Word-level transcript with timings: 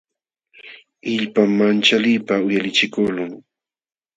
Illpam 1.13 1.51
manchaliypaq 1.59 2.41
uyalichikuqlun. 2.47 3.31